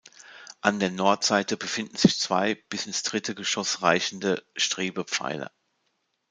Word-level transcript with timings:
An 0.61 0.79
der 0.79 0.89
Nordseite 0.89 1.57
befinden 1.57 1.95
sich 1.95 2.17
zwei 2.17 2.55
bis 2.69 2.87
ins 2.87 3.03
dritte 3.03 3.35
Geschoss 3.35 3.83
reichende 3.83 4.43
Strebepfeiler. 4.55 5.51